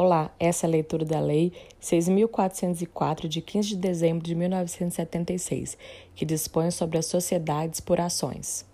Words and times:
Olá, 0.00 0.32
essa 0.38 0.64
é 0.64 0.68
a 0.68 0.70
leitura 0.70 1.04
da 1.04 1.18
Lei 1.18 1.52
6.404, 1.82 3.26
de 3.26 3.40
15 3.40 3.70
de 3.70 3.76
dezembro 3.78 4.24
de 4.24 4.32
1976, 4.32 5.76
que 6.14 6.24
dispõe 6.24 6.70
sobre 6.70 6.98
as 6.98 7.06
sociedades 7.06 7.80
por 7.80 8.00
ações. 8.00 8.64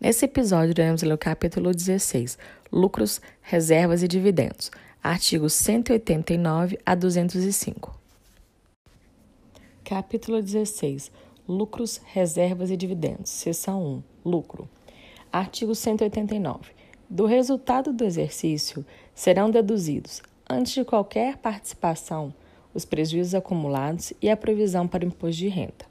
Nesse 0.00 0.24
episódio, 0.24 0.70
iremos 0.70 1.02
ler 1.02 1.12
o 1.12 1.18
capítulo 1.18 1.74
16, 1.74 2.38
Lucros, 2.70 3.20
Reservas 3.40 4.04
e 4.04 4.06
Dividendos, 4.06 4.70
artigos 5.02 5.52
189 5.54 6.78
a 6.86 6.94
205. 6.94 7.92
Capítulo 9.82 10.40
16, 10.40 11.10
Lucros, 11.48 12.00
Reservas 12.04 12.70
e 12.70 12.76
Dividendos, 12.76 13.32
seção 13.32 13.84
1, 14.24 14.30
Lucro. 14.30 14.68
Artigo 15.32 15.74
189. 15.74 16.81
Do 17.12 17.26
resultado 17.26 17.92
do 17.92 18.04
exercício 18.04 18.86
serão 19.14 19.50
deduzidos, 19.50 20.22
antes 20.48 20.72
de 20.72 20.82
qualquer 20.82 21.36
participação, 21.36 22.32
os 22.72 22.86
prejuízos 22.86 23.34
acumulados 23.34 24.14
e 24.22 24.30
a 24.30 24.36
provisão 24.36 24.88
para 24.88 25.04
o 25.04 25.08
imposto 25.08 25.36
de 25.36 25.48
renda. 25.48 25.84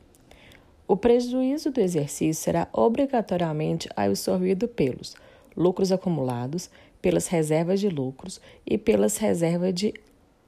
O 0.88 0.98
prejuízo 0.98 1.70
do 1.70 1.80
exercício 1.80 2.34
será 2.42 2.68
obrigatoriamente 2.74 3.88
absorvido 3.96 4.68
pelos 4.68 5.16
lucros 5.56 5.92
acumulados, 5.92 6.72
pelas 7.00 7.28
reservas 7.28 7.80
de 7.80 7.88
lucros 7.88 8.42
e 8.66 8.76
pelas 8.76 9.18
reservas 9.18 9.76
de 9.76 9.94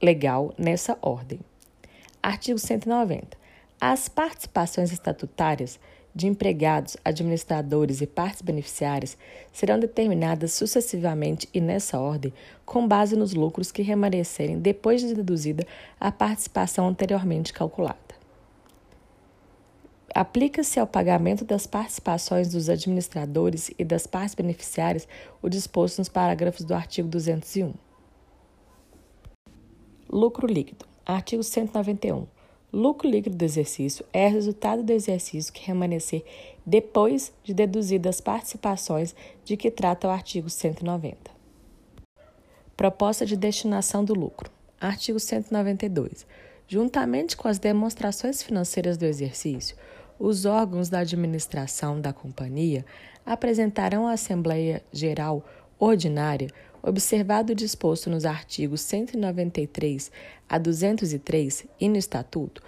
legal 0.02 0.52
nessa 0.58 0.98
ordem. 1.00 1.38
Artigo 2.20 2.58
190. 2.58 3.38
As 3.80 4.08
participações 4.08 4.90
estatutárias 4.90 5.78
de 6.14 6.26
empregados, 6.28 6.96
administradores 7.04 8.00
e 8.00 8.06
partes 8.06 8.40
beneficiárias 8.40 9.18
serão 9.52 9.78
determinadas 9.78 10.52
sucessivamente 10.52 11.48
e 11.52 11.60
nessa 11.60 11.98
ordem, 11.98 12.32
com 12.64 12.86
base 12.86 13.16
nos 13.16 13.34
lucros 13.34 13.72
que 13.72 13.82
remanescerem 13.82 14.58
depois 14.58 15.00
de 15.00 15.14
deduzida 15.14 15.66
a 15.98 16.12
participação 16.12 16.86
anteriormente 16.86 17.52
calculada. 17.52 17.98
Aplica-se 20.14 20.78
ao 20.78 20.86
pagamento 20.86 21.44
das 21.44 21.66
participações 21.66 22.48
dos 22.48 22.68
administradores 22.68 23.72
e 23.76 23.84
das 23.84 24.06
partes 24.06 24.36
beneficiárias 24.36 25.08
o 25.42 25.48
disposto 25.48 25.98
nos 25.98 26.08
parágrafos 26.08 26.64
do 26.64 26.72
artigo 26.72 27.08
201. 27.08 27.74
Lucro 30.08 30.46
líquido. 30.46 30.86
Artigo 31.04 31.42
191. 31.42 32.33
Lucro 32.74 33.08
líquido 33.08 33.36
do 33.36 33.44
exercício 33.44 34.04
é 34.12 34.26
resultado 34.26 34.82
do 34.82 34.90
exercício 34.92 35.52
que 35.52 35.64
remanescer 35.64 36.24
depois 36.66 37.32
de 37.44 37.54
deduzidas 37.54 38.16
as 38.16 38.20
participações 38.20 39.14
de 39.44 39.56
que 39.56 39.70
trata 39.70 40.08
o 40.08 40.10
artigo 40.10 40.50
190. 40.50 41.30
Proposta 42.76 43.24
de 43.24 43.36
destinação 43.36 44.04
do 44.04 44.12
lucro. 44.12 44.50
Artigo 44.80 45.20
192. 45.20 46.26
Juntamente 46.66 47.36
com 47.36 47.46
as 47.46 47.60
demonstrações 47.60 48.42
financeiras 48.42 48.96
do 48.96 49.04
exercício, 49.04 49.76
os 50.18 50.44
órgãos 50.44 50.88
da 50.88 50.98
administração 50.98 52.00
da 52.00 52.12
companhia 52.12 52.84
apresentarão 53.24 54.08
à 54.08 54.14
Assembleia 54.14 54.82
Geral 54.92 55.44
Ordinária 55.78 56.48
observado 56.86 57.52
o 57.52 57.56
disposto 57.56 58.10
nos 58.10 58.26
artigos 58.26 58.82
193 58.82 60.12
a 60.46 60.58
203 60.58 61.66
e 61.80 61.88
no 61.88 61.96
Estatuto, 61.96 62.62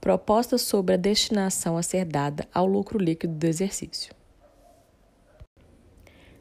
proposta 0.00 0.56
sobre 0.56 0.94
a 0.94 0.96
destinação 0.96 1.76
a 1.76 1.82
ser 1.82 2.06
dada 2.06 2.48
ao 2.52 2.66
lucro 2.66 2.98
líquido 2.98 3.34
do 3.34 3.46
exercício. 3.46 4.14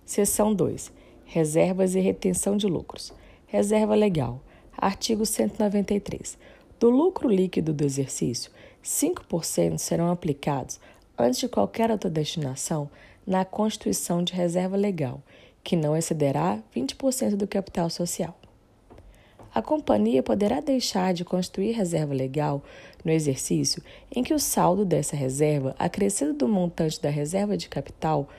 Seção 0.06 0.54
2. 0.54 0.92
Reservas 1.26 1.96
e 1.96 2.00
retenção 2.00 2.56
de 2.56 2.66
lucros. 2.66 3.14
Reserva 3.46 3.94
legal. 3.94 4.42
Artigo 4.78 5.26
193. 5.26 6.38
Do 6.80 6.90
lucro 6.90 7.28
líquido 7.28 7.74
do 7.74 7.84
exercício, 7.84 8.52
5% 8.82 9.80
serão 9.80 10.10
aplicados, 10.10 10.80
antes 11.18 11.40
de 11.40 11.50
qualquer 11.50 11.92
outra 11.92 12.10
destinação, 12.10 12.90
na 13.26 13.44
constituição 13.44 14.24
de 14.24 14.32
reserva 14.32 14.78
legal 14.78 15.22
que 15.64 15.76
não 15.76 15.96
excederá 15.96 16.60
20% 16.76 17.36
do 17.36 17.48
capital 17.48 17.90
social. 17.90 18.38
A 19.54 19.62
companhia 19.62 20.22
poderá 20.22 20.60
deixar 20.60 21.14
de 21.14 21.26
constituir 21.26 21.76
reserva 21.76 22.14
legal 22.14 22.64
no 23.04 23.12
exercício 23.12 23.82
em 24.16 24.24
que 24.24 24.34
o 24.34 24.40
saldo 24.40 24.86
dessa 24.86 25.16
reserva, 25.16 25.76
acrescido 25.80 26.34
do 26.34 26.48
montante 26.48 27.02
da 27.02 27.10
reserva 27.10 27.58
de 27.58 27.68
capital, 27.68 28.30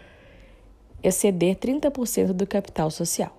exceder 1.02 1.56
30% 1.56 2.32
do 2.32 2.46
capital 2.46 2.90
social. 2.90 3.36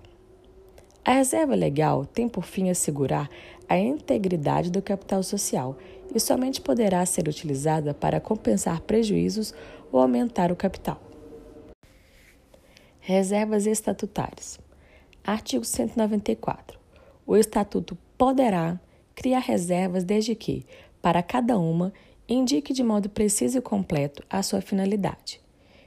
A 1.02 1.12
reserva 1.12 1.54
legal 1.54 2.04
tem 2.04 2.28
por 2.28 2.44
fim 2.44 2.68
assegurar 2.68 3.30
a 3.68 3.78
integridade 3.78 4.70
do 4.70 4.82
capital 4.82 5.22
social 5.22 5.78
e 6.14 6.20
somente 6.20 6.60
poderá 6.60 7.04
ser 7.06 7.28
utilizada 7.28 7.94
para 7.94 8.20
compensar 8.20 8.80
prejuízos 8.82 9.54
ou 9.90 10.00
aumentar 10.00 10.52
o 10.52 10.56
capital. 10.56 11.09
Reservas 13.02 13.66
estatutárias. 13.66 14.60
Artigo 15.24 15.64
194. 15.64 16.78
O 17.26 17.34
Estatuto 17.34 17.96
poderá 18.18 18.78
criar 19.14 19.38
reservas 19.38 20.04
desde 20.04 20.34
que, 20.34 20.66
para 21.00 21.22
cada 21.22 21.58
uma, 21.58 21.94
indique 22.28 22.74
de 22.74 22.82
modo 22.82 23.08
preciso 23.08 23.56
e 23.56 23.62
completo 23.62 24.22
a 24.28 24.42
sua 24.42 24.60
finalidade. 24.60 25.40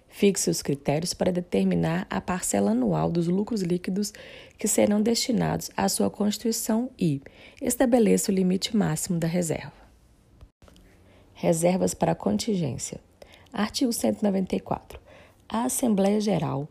Fixe 0.07 0.49
os 0.49 0.63
critérios 0.63 1.13
para 1.13 1.31
determinar 1.31 2.07
a 2.09 2.19
parcela 2.19 2.71
anual 2.71 3.11
dos 3.11 3.27
lucros 3.27 3.61
líquidos 3.61 4.11
que 4.57 4.67
serão 4.67 4.99
destinados 4.99 5.69
à 5.77 5.87
sua 5.89 6.09
constituição 6.09 6.89
e 6.97 7.21
estabeleça 7.61 8.31
o 8.31 8.35
limite 8.35 8.75
máximo 8.75 9.19
da 9.19 9.27
reserva. 9.27 9.71
Reservas 11.35 11.93
para 11.93 12.15
contingência. 12.15 12.99
Artigo 13.51 13.93
194. 13.93 14.99
A 15.47 15.65
Assembleia 15.65 16.19
Geral 16.19 16.67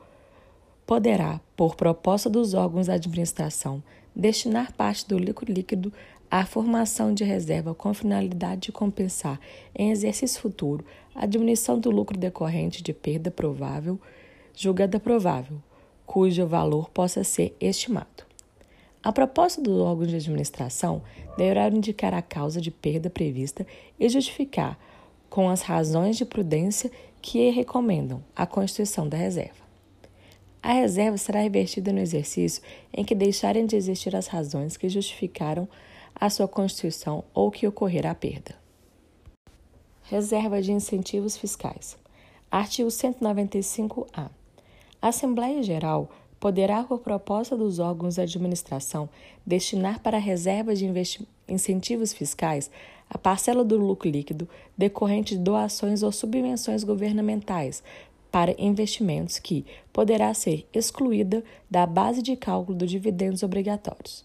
poderá, 0.93 1.41
por 1.57 1.75
proposta 1.75 2.29
dos 2.29 2.53
órgãos 2.53 2.87
da 2.87 2.93
administração, 2.93 3.83
destinar 4.15 4.75
parte 4.75 5.09
do 5.09 5.17
lucro 5.17 5.51
líquido 5.51 5.91
à 6.31 6.45
formação 6.45 7.15
de 7.15 7.25
reserva 7.25 7.75
com 7.75 7.95
finalidade 7.95 8.61
de 8.61 8.73
compensar, 8.73 9.41
em 9.75 9.91
exercício 9.91 10.39
futuro, 10.39 10.85
a 11.15 11.25
diminuição 11.25 11.79
do 11.79 11.91
lucro 11.91 12.19
decorrente 12.19 12.83
de 12.83 12.93
perda 12.93 13.31
provável, 13.31 13.99
julgada 14.55 15.01
provável, 15.01 15.57
cujo 16.05 16.47
valor 16.47 16.91
possa 16.91 17.25
ser 17.25 17.57
estimado. 17.59 18.27
A 19.03 19.11
proposta 19.11 19.63
do 19.63 19.83
órgão 19.83 20.07
de 20.07 20.17
administração 20.17 21.01
deverá 21.39 21.69
indicar 21.69 22.13
a 22.13 22.21
causa 22.21 22.61
de 22.61 22.71
perda 22.71 23.09
prevista 23.09 23.67
e 23.99 24.11
justificar, 24.11 24.79
com 25.31 25.49
as 25.49 25.63
razões 25.63 26.19
de 26.19 26.27
prudência 26.27 26.93
que 27.23 27.49
recomendam, 27.49 28.23
a 28.37 28.45
constituição 28.45 29.09
da 29.09 29.17
reserva. 29.17 29.62
A 30.63 30.75
reserva 30.75 31.17
será 31.17 31.41
revertida 31.41 31.93
no 31.93 31.99
exercício 31.99 32.63
em 32.93 33.05
que 33.05 33.17
deixarem 33.17 33.67
de 33.67 33.75
existir 33.75 34.15
as 34.15 34.29
razões 34.29 34.77
que 34.77 34.89
justificaram 34.89 35.69
a 36.15 36.31
sua 36.31 36.47
constituição 36.47 37.25
ou 37.35 37.51
que 37.51 37.67
ocorrer 37.67 38.07
a 38.07 38.15
perda. 38.15 38.55
Reserva 40.05 40.63
de 40.63 40.71
incentivos 40.71 41.37
fiscais. 41.37 41.97
Artigo 42.49 42.89
195-A. 42.89 44.31
A 45.01 45.09
Assembleia 45.09 45.63
Geral 45.65 46.09
poderá, 46.39 46.85
por 46.85 47.01
proposta 47.01 47.57
dos 47.57 47.79
órgãos 47.79 48.15
de 48.15 48.21
administração, 48.21 49.09
destinar 49.45 50.01
para 50.01 50.17
a 50.17 50.21
reserva 50.21 50.75
de 50.77 50.87
incentivos 51.49 52.13
fiscais 52.13 52.71
a 53.09 53.19
parcela 53.19 53.65
do 53.65 53.77
lucro 53.77 54.09
líquido 54.09 54.49
decorrente 54.77 55.37
de 55.37 55.43
doações 55.43 56.03
ou 56.03 56.13
subvenções 56.13 56.85
governamentais 56.85 57.83
para 58.33 58.55
investimentos 58.59 59.39
que 59.39 59.67
poderá 59.93 60.33
ser 60.33 60.67
excluída 60.73 61.45
da 61.71 61.87
base 61.87 62.23
de 62.23 62.35
cálculo 62.35 62.79
dos 62.79 62.91
dividendos 62.91 63.43
obrigatórios. 63.43 64.25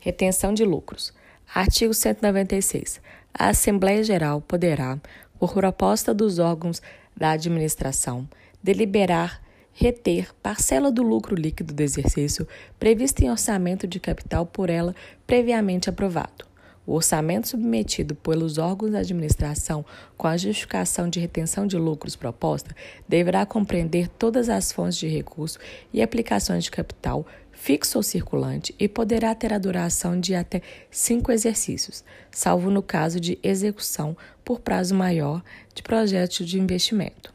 Retenção 0.00 0.52
de 0.52 0.64
lucros. 0.64 1.14
Artigo 1.54 1.94
196. 1.94 3.00
A 3.32 3.48
Assembleia 3.50 4.02
Geral 4.02 4.40
poderá, 4.40 5.00
por 5.38 5.54
proposta 5.54 6.12
dos 6.12 6.40
órgãos 6.40 6.82
da 7.16 7.30
administração, 7.30 8.28
deliberar 8.62 9.40
reter 9.72 10.34
parcela 10.42 10.90
do 10.90 11.02
lucro 11.02 11.36
líquido 11.36 11.72
do 11.72 11.82
exercício 11.82 12.48
prevista 12.78 13.24
em 13.24 13.30
orçamento 13.30 13.86
de 13.86 14.00
capital 14.00 14.44
por 14.44 14.70
ela 14.70 14.94
previamente 15.26 15.88
aprovado. 15.88 16.46
O 16.86 16.94
orçamento 16.94 17.48
submetido 17.48 18.14
pelos 18.14 18.58
órgãos 18.58 18.92
da 18.92 19.00
administração 19.00 19.84
com 20.16 20.28
a 20.28 20.36
justificação 20.36 21.08
de 21.08 21.18
retenção 21.18 21.66
de 21.66 21.76
lucros 21.76 22.14
proposta 22.14 22.74
deverá 23.08 23.44
compreender 23.44 24.08
todas 24.08 24.48
as 24.48 24.70
fontes 24.70 24.96
de 24.96 25.08
recurso 25.08 25.58
e 25.92 26.00
aplicações 26.00 26.62
de 26.62 26.70
capital, 26.70 27.26
fixo 27.50 27.98
ou 27.98 28.02
circulante, 28.04 28.72
e 28.78 28.86
poderá 28.86 29.34
ter 29.34 29.52
a 29.52 29.58
duração 29.58 30.20
de 30.20 30.34
até 30.34 30.62
cinco 30.88 31.32
exercícios, 31.32 32.04
salvo 32.30 32.70
no 32.70 32.82
caso 32.82 33.18
de 33.18 33.36
execução 33.42 34.16
por 34.44 34.60
prazo 34.60 34.94
maior 34.94 35.42
de 35.74 35.82
projetos 35.82 36.46
de 36.46 36.60
investimento. 36.60 37.34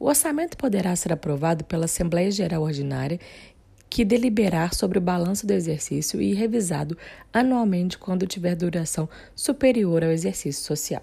O 0.00 0.06
orçamento 0.06 0.56
poderá 0.56 0.94
ser 0.94 1.12
aprovado 1.12 1.64
pela 1.64 1.86
Assembleia 1.86 2.30
Geral 2.30 2.62
Ordinária 2.62 3.18
que 3.90 4.04
deliberar 4.04 4.74
sobre 4.74 4.98
o 4.98 5.02
balanço 5.02 5.46
do 5.46 5.52
exercício 5.52 6.20
e 6.20 6.34
revisado 6.34 6.96
anualmente 7.32 7.98
quando 7.98 8.26
tiver 8.26 8.54
duração 8.54 9.08
superior 9.34 10.04
ao 10.04 10.10
exercício 10.10 10.64
social. 10.64 11.02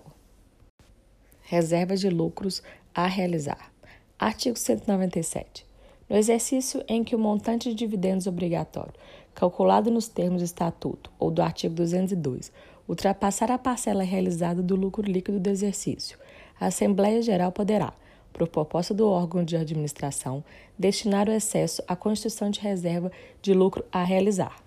Reserva 1.41 1.95
de 1.95 2.09
lucros 2.09 2.61
a 2.93 3.07
realizar. 3.07 3.71
Artigo 4.17 4.57
197. 4.57 5.65
No 6.09 6.15
exercício 6.15 6.83
em 6.87 7.03
que 7.03 7.15
o 7.15 7.19
montante 7.19 7.69
de 7.69 7.75
dividendos 7.75 8.27
obrigatório, 8.27 8.93
calculado 9.33 9.89
nos 9.89 10.07
termos 10.07 10.41
do 10.41 10.45
Estatuto 10.45 11.11
ou 11.19 11.31
do 11.31 11.41
artigo 11.41 11.73
202, 11.73 12.51
ultrapassar 12.87 13.51
a 13.51 13.57
parcela 13.57 14.03
realizada 14.03 14.61
do 14.61 14.75
lucro 14.75 15.09
líquido 15.09 15.39
do 15.39 15.49
exercício, 15.49 16.17
a 16.59 16.67
Assembleia 16.67 17.21
Geral 17.21 17.51
poderá, 17.51 17.93
por 18.35 18.49
proposta 18.49 18.93
do 18.93 19.07
órgão 19.07 19.43
de 19.43 19.55
administração, 19.55 20.43
destinar 20.77 21.29
o 21.29 21.31
excesso 21.31 21.81
à 21.87 21.95
constituição 21.95 22.49
de 22.49 22.59
reserva 22.59 23.09
de 23.41 23.53
lucro 23.53 23.85
a 23.91 24.03
realizar. 24.03 24.61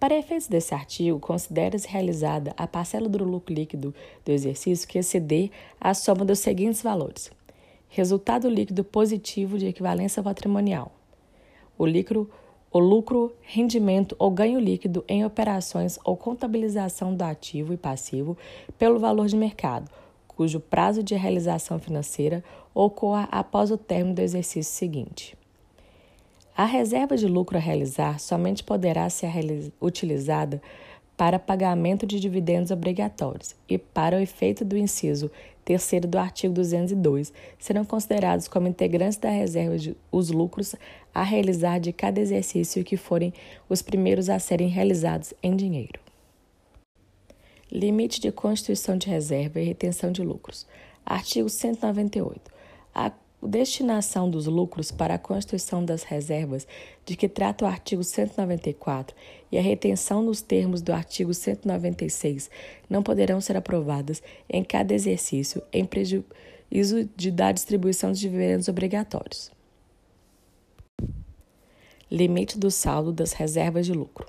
Para 0.00 0.16
efeitos 0.18 0.48
desse 0.48 0.74
artigo, 0.74 1.20
considera-se 1.20 1.86
realizada 1.86 2.54
a 2.56 2.66
parcela 2.66 3.08
do 3.08 3.22
lucro 3.22 3.54
líquido 3.54 3.94
do 4.24 4.32
exercício 4.32 4.88
que 4.88 4.98
exceder 4.98 5.50
a 5.78 5.92
soma 5.92 6.24
dos 6.24 6.38
seguintes 6.38 6.82
valores: 6.82 7.30
resultado 7.88 8.48
líquido 8.48 8.82
positivo 8.82 9.58
de 9.58 9.66
equivalência 9.66 10.22
patrimonial, 10.22 10.90
o 11.76 11.84
lucro, 11.84 12.30
o 12.72 12.78
lucro, 12.78 13.34
rendimento 13.42 14.16
ou 14.18 14.30
ganho 14.30 14.58
líquido 14.58 15.04
em 15.06 15.24
operações 15.24 15.98
ou 16.04 16.16
contabilização 16.16 17.14
do 17.14 17.22
ativo 17.22 17.74
e 17.74 17.76
passivo 17.76 18.36
pelo 18.78 18.98
valor 18.98 19.26
de 19.26 19.36
mercado, 19.36 19.90
cujo 20.36 20.60
prazo 20.60 21.02
de 21.02 21.14
realização 21.14 21.78
financeira 21.78 22.42
ocorra 22.74 23.28
após 23.30 23.70
o 23.70 23.76
término 23.76 24.14
do 24.14 24.22
exercício 24.22 24.72
seguinte. 24.72 25.36
A 26.56 26.64
reserva 26.64 27.16
de 27.16 27.26
lucro 27.26 27.56
a 27.56 27.60
realizar 27.60 28.20
somente 28.20 28.62
poderá 28.62 29.10
ser 29.10 29.32
utilizada 29.80 30.62
para 31.16 31.38
pagamento 31.38 32.06
de 32.06 32.18
dividendos 32.18 32.70
obrigatórios 32.70 33.54
e, 33.68 33.78
para 33.78 34.16
o 34.16 34.20
efeito 34.20 34.64
do 34.64 34.76
inciso 34.76 35.30
terceiro 35.64 36.06
do 36.06 36.18
artigo 36.18 36.52
202, 36.54 37.32
serão 37.58 37.84
considerados 37.84 38.46
como 38.46 38.68
integrantes 38.68 39.16
da 39.16 39.30
reserva 39.30 39.78
de, 39.78 39.96
os 40.12 40.30
lucros 40.30 40.74
a 41.14 41.22
realizar 41.22 41.78
de 41.78 41.92
cada 41.92 42.20
exercício 42.20 42.84
que 42.84 42.96
forem 42.96 43.32
os 43.68 43.80
primeiros 43.80 44.28
a 44.28 44.38
serem 44.38 44.68
realizados 44.68 45.32
em 45.42 45.56
dinheiro. 45.56 46.03
Limite 47.74 48.20
de 48.20 48.30
constituição 48.30 48.96
de 48.96 49.08
reserva 49.08 49.60
e 49.60 49.64
retenção 49.64 50.12
de 50.12 50.22
lucros. 50.22 50.64
Artigo 51.04 51.48
198. 51.48 52.40
A 52.94 53.10
destinação 53.42 54.30
dos 54.30 54.46
lucros 54.46 54.92
para 54.92 55.14
a 55.14 55.18
constituição 55.18 55.84
das 55.84 56.04
reservas 56.04 56.68
de 57.04 57.16
que 57.16 57.28
trata 57.28 57.64
o 57.64 57.68
artigo 57.68 58.04
194 58.04 59.16
e 59.50 59.58
a 59.58 59.60
retenção 59.60 60.22
nos 60.22 60.40
termos 60.40 60.80
do 60.80 60.92
artigo 60.92 61.34
196 61.34 62.48
não 62.88 63.02
poderão 63.02 63.40
ser 63.40 63.56
aprovadas 63.56 64.22
em 64.48 64.62
cada 64.62 64.94
exercício 64.94 65.60
em 65.72 65.84
prejuízo 65.84 67.10
de 67.16 67.32
da 67.32 67.50
distribuição 67.50 68.12
de 68.12 68.20
dividendos 68.20 68.68
obrigatórios. 68.68 69.50
Limite 72.08 72.56
do 72.56 72.70
saldo 72.70 73.12
das 73.12 73.32
reservas 73.32 73.84
de 73.84 73.92
lucro. 73.92 74.28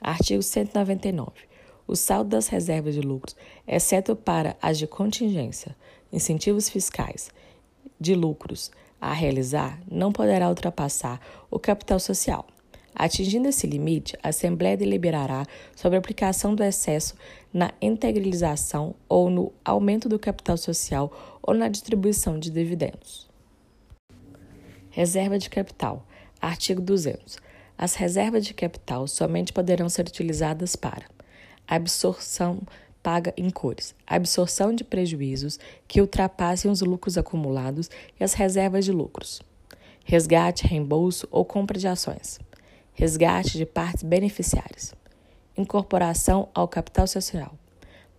Artigo 0.00 0.42
199. 0.42 1.55
O 1.86 1.94
saldo 1.94 2.30
das 2.30 2.48
reservas 2.48 2.94
de 2.94 3.00
lucros, 3.00 3.36
exceto 3.66 4.16
para 4.16 4.56
as 4.60 4.76
de 4.76 4.86
contingência, 4.86 5.76
incentivos 6.12 6.68
fiscais, 6.68 7.30
de 8.00 8.14
lucros 8.14 8.70
a 9.00 9.12
realizar 9.12 9.80
não 9.90 10.12
poderá 10.12 10.48
ultrapassar 10.48 11.20
o 11.50 11.58
capital 11.58 12.00
social. 12.00 12.46
Atingindo 12.94 13.48
esse 13.48 13.66
limite, 13.66 14.16
a 14.22 14.30
Assembleia 14.30 14.76
deliberará 14.76 15.44
sobre 15.74 15.96
a 15.96 15.98
aplicação 15.98 16.54
do 16.54 16.64
excesso 16.64 17.14
na 17.52 17.72
integralização 17.80 18.94
ou 19.06 19.28
no 19.28 19.52
aumento 19.62 20.08
do 20.08 20.18
capital 20.18 20.56
social 20.56 21.38
ou 21.42 21.52
na 21.52 21.68
distribuição 21.68 22.38
de 22.38 22.50
dividendos. 22.50 23.28
Reserva 24.88 25.38
de 25.38 25.50
capital. 25.50 26.06
Artigo 26.40 26.80
200. 26.80 27.36
As 27.76 27.94
reservas 27.94 28.46
de 28.46 28.54
capital 28.54 29.06
somente 29.06 29.52
poderão 29.52 29.90
ser 29.90 30.08
utilizadas 30.08 30.74
para 30.74 31.15
absorção 31.66 32.60
paga 33.02 33.32
em 33.36 33.50
cores, 33.50 33.94
absorção 34.04 34.74
de 34.74 34.82
prejuízos 34.82 35.60
que 35.86 36.00
ultrapassem 36.00 36.68
os 36.68 36.80
lucros 36.80 37.16
acumulados 37.16 37.88
e 38.18 38.24
as 38.24 38.32
reservas 38.32 38.84
de 38.84 38.90
lucros, 38.90 39.40
resgate, 40.04 40.66
reembolso 40.66 41.28
ou 41.30 41.44
compra 41.44 41.78
de 41.78 41.86
ações, 41.86 42.40
resgate 42.94 43.58
de 43.58 43.64
partes 43.64 44.02
beneficiárias, 44.02 44.92
incorporação 45.56 46.48
ao 46.52 46.66
capital 46.66 47.06
social, 47.06 47.56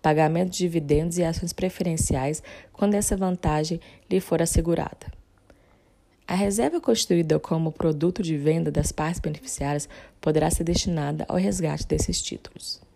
pagamento 0.02 0.52
de 0.52 0.60
dividendos 0.60 1.18
e 1.18 1.24
ações 1.26 1.52
preferenciais 1.52 2.42
quando 2.72 2.94
essa 2.94 3.18
vantagem 3.18 3.82
lhe 4.10 4.22
for 4.22 4.42
assegurada. 4.42 5.12
A 6.26 6.34
reserva 6.34 6.80
constituída 6.80 7.38
como 7.40 7.74
produto 7.74 8.24
de 8.24 8.38
venda 8.38 8.72
das 8.72 8.94
partes 8.94 9.20
beneficiárias 9.20 9.90
poderá 10.22 10.50
ser 10.50 10.64
destinada 10.64 11.26
ao 11.28 11.36
resgate 11.36 11.86
desses 11.86 12.22
títulos. 12.22 12.87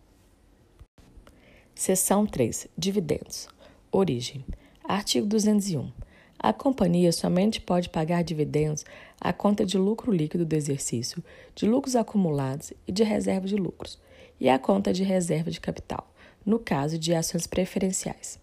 Seção 1.81 2.27
3. 2.27 2.67
Dividendos. 2.77 3.47
Origem. 3.91 4.45
Artigo 4.83 5.25
201. 5.25 5.91
A 6.37 6.53
companhia 6.53 7.11
somente 7.11 7.59
pode 7.59 7.89
pagar 7.89 8.23
dividendos 8.23 8.85
à 9.19 9.33
conta 9.33 9.65
de 9.65 9.79
lucro 9.79 10.11
líquido 10.11 10.45
do 10.45 10.53
exercício, 10.53 11.23
de 11.55 11.65
lucros 11.65 11.95
acumulados 11.95 12.71
e 12.87 12.91
de 12.91 13.01
reserva 13.01 13.47
de 13.47 13.55
lucros, 13.55 13.99
e 14.39 14.47
à 14.47 14.59
conta 14.59 14.93
de 14.93 15.01
reserva 15.01 15.49
de 15.49 15.59
capital, 15.59 16.07
no 16.45 16.59
caso 16.59 16.99
de 16.99 17.15
ações 17.15 17.47
preferenciais. 17.47 18.39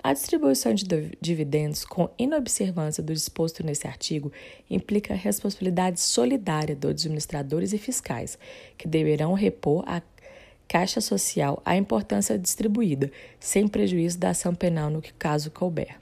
A 0.00 0.12
distribuição 0.12 0.72
de 0.72 0.84
dividendos 1.20 1.84
com 1.84 2.08
inobservância 2.16 3.02
do 3.02 3.12
disposto 3.12 3.66
nesse 3.66 3.88
artigo 3.88 4.30
implica 4.70 5.14
responsabilidade 5.14 5.98
solidária 5.98 6.76
dos 6.76 6.90
administradores 6.90 7.72
e 7.72 7.78
fiscais, 7.78 8.38
que 8.76 8.86
deverão 8.86 9.32
repor 9.32 9.82
a 9.84 10.00
Caixa 10.68 11.00
Social 11.00 11.62
a 11.64 11.76
importância 11.76 12.38
distribuída, 12.38 13.10
sem 13.40 13.66
prejuízo 13.66 14.18
da 14.18 14.30
ação 14.30 14.54
penal 14.54 14.90
no 14.90 15.00
que 15.00 15.12
caso 15.14 15.50
couber. 15.50 15.96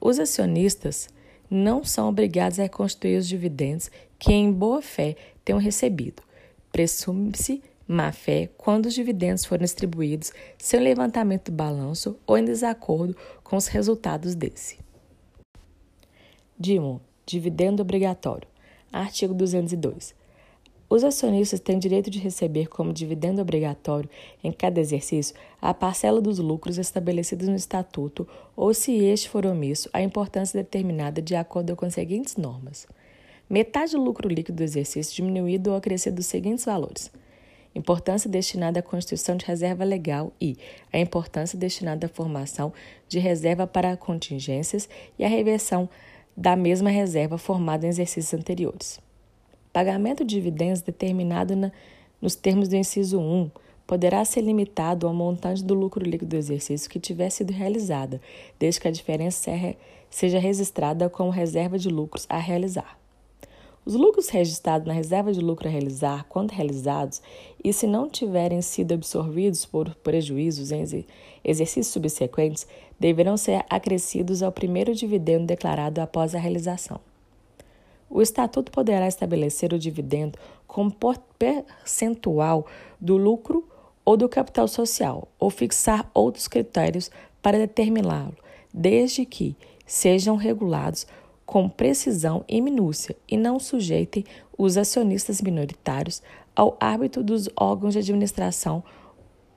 Os 0.00 0.20
acionistas 0.20 1.08
não 1.50 1.84
são 1.84 2.08
obrigados 2.08 2.60
a 2.60 2.62
reconstituir 2.62 3.16
os 3.16 3.26
dividendos 3.26 3.90
que, 4.18 4.32
em 4.32 4.52
boa 4.52 4.80
fé, 4.80 5.16
tenham 5.44 5.58
recebido. 5.58 6.22
Presume-se 6.70 7.62
má-fé 7.88 8.50
quando 8.56 8.86
os 8.86 8.94
dividendos 8.94 9.44
forem 9.44 9.64
distribuídos 9.64 10.32
sem 10.58 10.80
levantamento 10.80 11.50
do 11.50 11.56
balanço 11.56 12.16
ou 12.26 12.36
em 12.36 12.44
desacordo 12.44 13.16
com 13.42 13.56
os 13.56 13.66
resultados 13.66 14.34
desse. 14.34 14.78
Dimo, 16.58 17.00
dividendo 17.24 17.82
obrigatório. 17.82 18.48
Artigo 18.92 19.34
202. 19.34 20.14
Os 20.88 21.02
acionistas 21.02 21.58
têm 21.58 21.80
direito 21.80 22.08
de 22.08 22.20
receber 22.20 22.68
como 22.68 22.92
dividendo 22.92 23.42
obrigatório 23.42 24.08
em 24.42 24.52
cada 24.52 24.80
exercício 24.80 25.34
a 25.60 25.74
parcela 25.74 26.20
dos 26.20 26.38
lucros 26.38 26.78
estabelecidos 26.78 27.48
no 27.48 27.56
estatuto 27.56 28.26
ou, 28.54 28.72
se 28.72 28.92
este 28.92 29.28
for 29.28 29.44
omisso, 29.44 29.90
a 29.92 30.00
importância 30.00 30.62
determinada 30.62 31.20
de 31.20 31.34
acordo 31.34 31.74
com 31.74 31.86
as 31.86 31.94
seguintes 31.94 32.36
normas. 32.36 32.86
Metade 33.50 33.92
do 33.92 34.02
lucro 34.02 34.28
líquido 34.28 34.58
do 34.58 34.62
exercício 34.62 35.14
diminuído 35.14 35.70
ou 35.70 35.76
acrescido 35.76 36.16
dos 36.16 36.26
seguintes 36.26 36.64
valores: 36.64 37.10
importância 37.74 38.30
destinada 38.30 38.78
à 38.78 38.82
constituição 38.82 39.36
de 39.36 39.44
reserva 39.44 39.82
legal 39.82 40.32
e 40.40 40.56
a 40.92 41.00
importância 41.00 41.58
destinada 41.58 42.06
à 42.06 42.08
formação 42.08 42.72
de 43.08 43.18
reserva 43.18 43.66
para 43.66 43.96
contingências 43.96 44.88
e 45.18 45.24
a 45.24 45.28
reversão 45.28 45.88
da 46.36 46.54
mesma 46.54 46.90
reserva 46.90 47.38
formada 47.38 47.86
em 47.86 47.88
exercícios 47.88 48.38
anteriores. 48.38 49.05
Pagamento 49.76 50.24
de 50.24 50.34
dividendos 50.36 50.80
determinado 50.80 51.54
na, 51.54 51.70
nos 52.18 52.34
termos 52.34 52.66
do 52.66 52.76
inciso 52.76 53.20
1 53.20 53.50
poderá 53.86 54.24
ser 54.24 54.40
limitado 54.40 55.06
ao 55.06 55.12
montante 55.12 55.62
do 55.62 55.74
lucro 55.74 56.02
líquido 56.02 56.30
do 56.30 56.36
exercício 56.36 56.88
que 56.88 56.98
tiver 56.98 57.28
sido 57.28 57.52
realizada, 57.52 58.18
desde 58.58 58.80
que 58.80 58.88
a 58.88 58.90
diferença 58.90 59.50
seja 60.08 60.38
registrada 60.38 61.10
como 61.10 61.28
reserva 61.28 61.78
de 61.78 61.90
lucros 61.90 62.24
a 62.26 62.38
realizar. 62.38 62.98
Os 63.84 63.94
lucros 63.94 64.30
registrados 64.30 64.88
na 64.88 64.94
reserva 64.94 65.30
de 65.30 65.40
lucro 65.40 65.68
a 65.68 65.70
realizar, 65.70 66.24
quando 66.26 66.52
realizados, 66.52 67.20
e 67.62 67.70
se 67.70 67.86
não 67.86 68.08
tiverem 68.08 68.62
sido 68.62 68.94
absorvidos 68.94 69.66
por 69.66 69.94
prejuízos 69.96 70.72
em 70.72 71.04
exercícios 71.44 71.88
subsequentes, 71.88 72.66
deverão 72.98 73.36
ser 73.36 73.62
acrescidos 73.68 74.42
ao 74.42 74.50
primeiro 74.50 74.94
dividendo 74.94 75.44
declarado 75.44 76.00
após 76.00 76.34
a 76.34 76.38
realização. 76.38 76.98
O 78.08 78.22
Estatuto 78.22 78.70
poderá 78.70 79.06
estabelecer 79.08 79.72
o 79.72 79.78
dividendo 79.78 80.38
como 80.66 80.94
percentual 81.38 82.66
do 83.00 83.16
lucro 83.16 83.66
ou 84.04 84.16
do 84.16 84.28
capital 84.28 84.68
social, 84.68 85.28
ou 85.38 85.50
fixar 85.50 86.08
outros 86.14 86.46
critérios 86.46 87.10
para 87.42 87.58
determiná-lo, 87.58 88.36
desde 88.72 89.24
que 89.24 89.56
sejam 89.84 90.36
regulados 90.36 91.06
com 91.44 91.68
precisão 91.68 92.44
e 92.48 92.60
minúcia 92.60 93.16
e 93.28 93.36
não 93.36 93.58
sujeitem 93.58 94.24
os 94.56 94.76
acionistas 94.76 95.40
minoritários 95.40 96.22
ao 96.54 96.76
árbitro 96.80 97.22
dos 97.22 97.48
órgãos 97.56 97.94
de 97.94 98.00
administração 98.00 98.82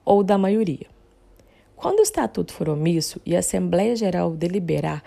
ou 0.03 0.24
da 0.24 0.38
maioria. 0.38 0.88
Quando 1.75 2.00
o 2.00 2.03
estatuto 2.03 2.53
for 2.53 2.70
omisso 2.70 3.22
e 3.25 3.36
a 3.36 3.39
Assembleia 3.39 3.96
Geral 3.96 4.32
deliberar 4.36 5.03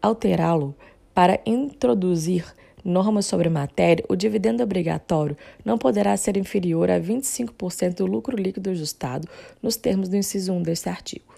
alterá-lo 0.00 0.74
para 1.14 1.40
introduzir 1.46 2.44
normas 2.84 3.26
sobre 3.26 3.48
matéria, 3.48 4.04
o 4.08 4.16
dividendo 4.16 4.62
obrigatório 4.62 5.36
não 5.64 5.78
poderá 5.78 6.16
ser 6.16 6.36
inferior 6.36 6.90
a 6.90 7.00
25% 7.00 7.94
do 7.94 8.06
lucro 8.06 8.36
líquido 8.36 8.70
ajustado 8.70 9.26
nos 9.62 9.76
termos 9.76 10.08
do 10.08 10.16
inciso 10.16 10.52
1 10.52 10.62
deste 10.62 10.88
artigo. 10.88 11.34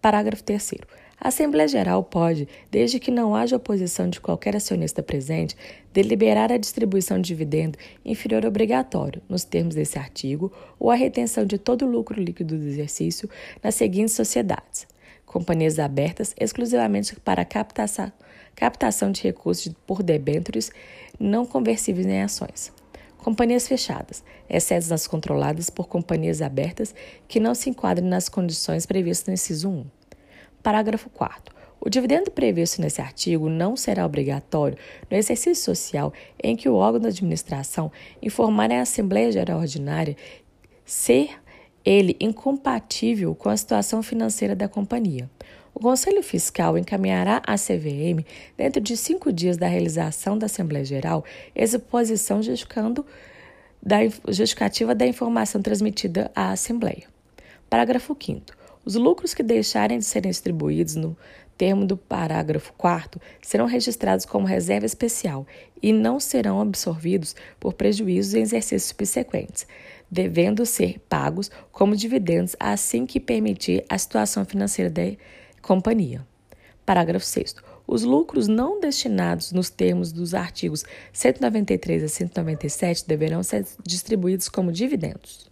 Parágrafo 0.00 0.42
3 0.42 0.74
a 1.20 1.28
Assembleia 1.28 1.68
Geral 1.68 2.02
pode, 2.02 2.46
desde 2.70 2.98
que 2.98 3.10
não 3.10 3.34
haja 3.34 3.56
oposição 3.56 4.10
de 4.10 4.20
qualquer 4.20 4.56
acionista 4.56 5.02
presente, 5.02 5.56
deliberar 5.92 6.52
a 6.52 6.58
distribuição 6.58 7.18
de 7.18 7.28
dividendo 7.28 7.78
inferior 8.04 8.44
obrigatório, 8.44 9.22
nos 9.28 9.44
termos 9.44 9.74
desse 9.74 9.98
artigo, 9.98 10.52
ou 10.78 10.90
a 10.90 10.94
retenção 10.94 11.46
de 11.46 11.56
todo 11.56 11.86
o 11.86 11.90
lucro 11.90 12.20
líquido 12.20 12.58
do 12.58 12.66
exercício 12.66 13.30
nas 13.62 13.74
seguintes 13.74 14.14
sociedades: 14.14 14.86
companhias 15.24 15.78
abertas 15.78 16.34
exclusivamente 16.38 17.18
para 17.20 17.44
captação, 17.44 18.12
captação 18.54 19.10
de 19.10 19.22
recursos 19.22 19.72
por 19.86 20.02
debêntures 20.02 20.70
não 21.18 21.44
conversíveis 21.46 22.06
em 22.06 22.22
ações. 22.22 22.72
Companhias 23.18 23.66
fechadas, 23.66 24.22
exceto 24.48 24.92
as 24.92 25.06
controladas 25.06 25.70
por 25.70 25.88
companhias 25.88 26.42
abertas 26.42 26.94
que 27.26 27.40
não 27.40 27.54
se 27.54 27.70
enquadrem 27.70 28.06
nas 28.06 28.28
condições 28.28 28.84
previstas 28.84 29.28
no 29.28 29.34
inciso 29.34 29.70
1. 29.70 29.86
Parágrafo 30.62 31.08
4. 31.08 31.54
O 31.80 31.90
dividendo 31.90 32.30
previsto 32.30 32.80
nesse 32.80 33.00
artigo 33.00 33.48
não 33.48 33.76
será 33.76 34.06
obrigatório 34.06 34.78
no 35.10 35.16
exercício 35.16 35.62
social 35.62 36.12
em 36.42 36.56
que 36.56 36.68
o 36.68 36.74
órgão 36.74 37.00
da 37.00 37.08
administração 37.08 37.92
informar 38.22 38.72
à 38.72 38.80
Assembleia 38.80 39.30
Geral 39.30 39.60
Ordinária 39.60 40.16
ser 40.84 41.30
ele 41.84 42.16
incompatível 42.18 43.34
com 43.34 43.50
a 43.50 43.56
situação 43.56 44.02
financeira 44.02 44.56
da 44.56 44.68
companhia. 44.68 45.30
O 45.74 45.80
Conselho 45.80 46.22
Fiscal 46.22 46.78
encaminhará 46.78 47.42
à 47.44 47.56
CVM, 47.56 48.24
dentro 48.56 48.80
de 48.80 48.96
cinco 48.96 49.32
dias 49.32 49.56
da 49.56 49.66
realização 49.66 50.38
da 50.38 50.46
Assembleia 50.46 50.84
Geral, 50.84 51.24
exposição 51.54 52.40
justificando 52.40 53.04
da 53.82 53.98
justificativa 54.28 54.94
da 54.94 55.04
informação 55.04 55.60
transmitida 55.60 56.30
à 56.34 56.52
Assembleia. 56.52 57.04
Parágrafo 57.68 58.16
5 58.18 58.64
os 58.84 58.96
lucros 58.96 59.32
que 59.32 59.42
deixarem 59.42 59.98
de 59.98 60.04
serem 60.04 60.30
distribuídos 60.30 60.94
no 60.94 61.16
termo 61.56 61.86
do 61.86 61.96
parágrafo 61.96 62.72
4 62.76 63.20
serão 63.40 63.64
registrados 63.64 64.26
como 64.26 64.46
reserva 64.46 64.84
especial 64.84 65.46
e 65.82 65.90
não 65.92 66.20
serão 66.20 66.60
absorvidos 66.60 67.34
por 67.58 67.72
prejuízos 67.72 68.34
em 68.34 68.42
exercícios 68.42 68.84
subsequentes, 68.84 69.66
devendo 70.10 70.66
ser 70.66 70.98
pagos 71.08 71.50
como 71.72 71.96
dividendos 71.96 72.54
assim 72.60 73.06
que 73.06 73.18
permitir 73.18 73.84
a 73.88 73.96
situação 73.96 74.44
financeira 74.44 74.90
da 74.90 75.02
companhia. 75.64 76.26
Parágrafo 76.86 77.24
6. 77.24 77.56
Os 77.86 78.02
lucros 78.02 78.46
não 78.46 78.80
destinados 78.80 79.52
nos 79.52 79.70
termos 79.70 80.12
dos 80.12 80.34
artigos 80.34 80.84
193 81.12 82.04
a 82.04 82.08
197 82.08 83.06
deverão 83.06 83.42
ser 83.42 83.66
distribuídos 83.82 84.48
como 84.48 84.70
dividendos. 84.70 85.50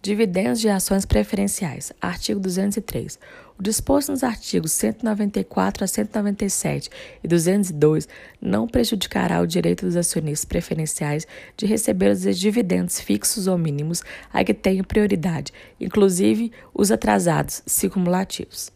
Dividendos 0.00 0.60
de 0.60 0.68
ações 0.68 1.04
preferenciais. 1.04 1.92
Artigo 2.00 2.38
203. 2.38 3.18
O 3.58 3.62
disposto 3.62 4.12
nos 4.12 4.22
artigos 4.22 4.70
194 4.70 5.82
a 5.82 5.86
197 5.88 6.88
e 7.24 7.26
202 7.26 8.08
não 8.40 8.68
prejudicará 8.68 9.40
o 9.40 9.46
direito 9.46 9.84
dos 9.84 9.96
acionistas 9.96 10.44
preferenciais 10.44 11.26
de 11.56 11.66
receber 11.66 12.12
os 12.12 12.38
dividendos 12.38 13.00
fixos 13.00 13.48
ou 13.48 13.58
mínimos 13.58 14.04
a 14.32 14.44
que 14.44 14.54
tenham 14.54 14.84
prioridade, 14.84 15.52
inclusive 15.80 16.52
os 16.72 16.92
atrasados, 16.92 17.62
se 17.66 17.88
cumulativos. 17.88 18.70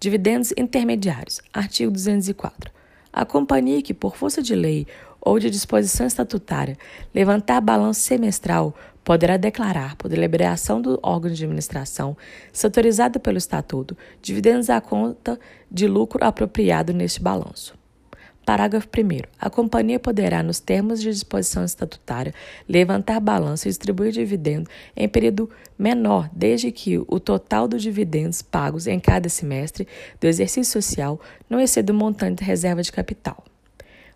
Dividendos 0.00 0.54
intermediários. 0.56 1.42
Artigo 1.52 1.92
204. 1.92 2.72
A 3.12 3.26
companhia 3.26 3.82
que, 3.82 3.92
por 3.92 4.16
força 4.16 4.40
de 4.40 4.54
lei 4.54 4.86
ou 5.20 5.38
de 5.38 5.50
disposição 5.50 6.06
estatutária, 6.06 6.76
levantar 7.14 7.60
balanço 7.60 8.00
semestral 8.00 8.74
poderá 9.08 9.38
declarar, 9.38 9.96
por 9.96 10.10
deliberação 10.10 10.82
do 10.82 11.00
órgão 11.02 11.32
de 11.32 11.42
administração, 11.42 12.14
se 12.52 12.66
autorizada 12.66 13.18
pelo 13.18 13.38
Estatuto, 13.38 13.96
dividendos 14.20 14.68
à 14.68 14.82
conta 14.82 15.40
de 15.70 15.86
lucro 15.86 16.22
apropriado 16.22 16.92
neste 16.92 17.18
balanço. 17.18 17.74
Parágrafo 18.44 18.86
1. 18.86 19.28
A 19.38 19.48
companhia 19.48 19.98
poderá, 19.98 20.42
nos 20.42 20.60
termos 20.60 21.00
de 21.00 21.10
disposição 21.10 21.64
estatutária, 21.64 22.34
levantar 22.68 23.18
balanço 23.18 23.66
e 23.66 23.70
distribuir 23.70 24.12
dividendo 24.12 24.68
em 24.94 25.08
período 25.08 25.50
menor, 25.78 26.28
desde 26.32 26.72
que 26.72 26.98
o 26.98 27.18
total 27.18 27.66
dos 27.66 27.82
dividendos 27.82 28.42
pagos 28.42 28.86
em 28.86 29.00
cada 29.00 29.30
semestre 29.30 29.88
do 30.20 30.26
exercício 30.26 30.70
social 30.70 31.20
não 31.48 31.60
exceda 31.60 31.94
o 31.94 31.96
montante 31.96 32.42
de 32.42 32.44
reserva 32.44 32.82
de 32.82 32.92
capital. 32.92 33.42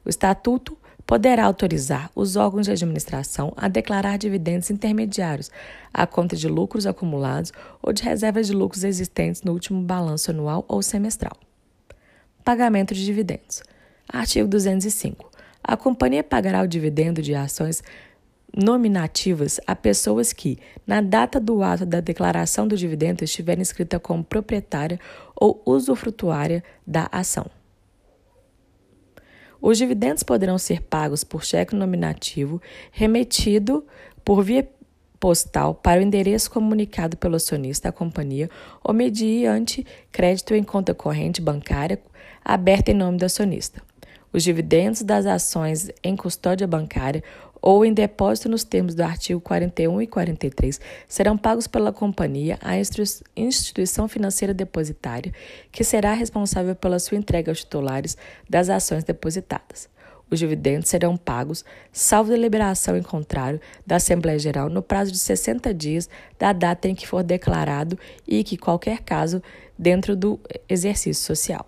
O 0.04 0.08
Estatuto 0.08 0.76
poderá 1.06 1.44
autorizar 1.44 2.10
os 2.14 2.36
órgãos 2.36 2.66
de 2.66 2.72
administração 2.72 3.52
a 3.56 3.68
declarar 3.68 4.16
dividendos 4.16 4.70
intermediários 4.70 5.50
à 5.92 6.06
conta 6.06 6.36
de 6.36 6.48
lucros 6.48 6.86
acumulados 6.86 7.52
ou 7.82 7.92
de 7.92 8.02
reservas 8.02 8.46
de 8.46 8.52
lucros 8.52 8.84
existentes 8.84 9.42
no 9.42 9.52
último 9.52 9.82
balanço 9.82 10.30
anual 10.30 10.64
ou 10.68 10.82
semestral. 10.82 11.36
Pagamento 12.44 12.94
de 12.94 13.04
dividendos. 13.04 13.62
Artigo 14.08 14.48
205. 14.48 15.30
A 15.62 15.76
companhia 15.76 16.24
pagará 16.24 16.62
o 16.62 16.66
dividendo 16.66 17.22
de 17.22 17.34
ações 17.34 17.82
nominativas 18.54 19.58
a 19.66 19.74
pessoas 19.74 20.32
que, 20.32 20.58
na 20.86 21.00
data 21.00 21.40
do 21.40 21.62
ato 21.62 21.86
da 21.86 22.00
declaração 22.00 22.68
do 22.68 22.76
dividendo, 22.76 23.24
estiverem 23.24 23.62
inscritas 23.62 24.00
como 24.02 24.22
proprietária 24.22 25.00
ou 25.34 25.62
usufrutuária 25.64 26.62
da 26.86 27.08
ação. 27.10 27.46
Os 29.62 29.78
dividendos 29.78 30.24
poderão 30.24 30.58
ser 30.58 30.82
pagos 30.82 31.22
por 31.22 31.44
cheque 31.44 31.76
nominativo 31.76 32.60
remetido 32.90 33.86
por 34.24 34.42
via 34.42 34.68
postal 35.20 35.72
para 35.72 36.00
o 36.00 36.02
endereço 36.02 36.50
comunicado 36.50 37.16
pelo 37.16 37.36
acionista 37.36 37.90
à 37.90 37.92
companhia 37.92 38.50
ou 38.82 38.92
mediante 38.92 39.86
crédito 40.10 40.52
em 40.52 40.64
conta 40.64 40.92
corrente 40.92 41.40
bancária 41.40 42.00
aberta 42.44 42.90
em 42.90 42.94
nome 42.94 43.18
do 43.18 43.24
acionista. 43.24 43.80
Os 44.32 44.42
dividendos 44.42 45.02
das 45.02 45.26
ações 45.26 45.90
em 46.02 46.16
custódia 46.16 46.66
bancária 46.66 47.22
ou 47.60 47.84
em 47.84 47.92
depósito 47.92 48.48
nos 48.48 48.64
termos 48.64 48.94
do 48.94 49.02
artigo 49.02 49.40
41 49.40 50.02
e 50.02 50.06
43 50.06 50.80
serão 51.06 51.36
pagos 51.36 51.66
pela 51.66 51.92
companhia 51.92 52.58
à 52.60 52.74
instituição 53.36 54.08
financeira 54.08 54.54
depositária, 54.54 55.32
que 55.70 55.84
será 55.84 56.14
responsável 56.14 56.74
pela 56.74 56.98
sua 56.98 57.18
entrega 57.18 57.50
aos 57.50 57.60
titulares 57.60 58.16
das 58.48 58.68
ações 58.68 59.04
depositadas. 59.04 59.88
Os 60.28 60.38
dividendos 60.38 60.88
serão 60.88 61.14
pagos, 61.14 61.62
salvo 61.92 62.30
deliberação 62.30 62.96
em 62.96 63.02
contrário 63.02 63.60
da 63.86 63.96
Assembleia 63.96 64.38
Geral, 64.38 64.70
no 64.70 64.82
prazo 64.82 65.12
de 65.12 65.18
60 65.18 65.74
dias 65.74 66.08
da 66.38 66.54
data 66.54 66.88
em 66.88 66.94
que 66.94 67.06
for 67.06 67.22
declarado 67.22 67.98
e 68.26 68.42
que, 68.42 68.56
qualquer 68.56 69.00
caso, 69.00 69.42
dentro 69.78 70.16
do 70.16 70.40
exercício 70.70 71.22
social. 71.22 71.66